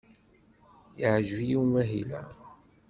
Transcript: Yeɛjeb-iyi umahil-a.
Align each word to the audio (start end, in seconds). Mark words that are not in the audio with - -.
Yeɛjeb-iyi 0.99 1.55
umahil-a. 1.63 2.21